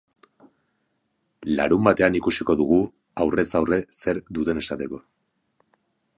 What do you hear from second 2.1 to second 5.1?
ikusiko dugu aurrez aurre zer duten esateko.